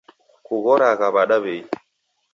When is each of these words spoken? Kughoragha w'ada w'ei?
Kughoragha 0.45 1.07
w'ada 1.15 1.37
w'ei? 1.43 1.61